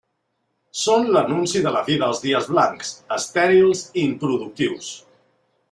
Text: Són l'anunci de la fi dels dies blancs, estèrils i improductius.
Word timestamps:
Són 0.83 1.05
l'anunci 1.15 1.61
de 1.65 1.73
la 1.75 1.83
fi 1.91 1.97
dels 2.03 2.23
dies 2.25 2.49
blancs, 2.55 2.95
estèrils 3.19 3.87
i 3.93 4.07
improductius. 4.09 4.93